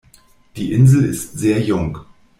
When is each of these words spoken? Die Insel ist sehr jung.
Die 0.55 0.73
Insel 0.73 1.05
ist 1.05 1.37
sehr 1.37 1.61
jung. 1.61 1.99